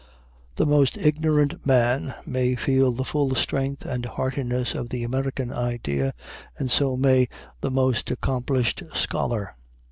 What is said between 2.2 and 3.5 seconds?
may feel the full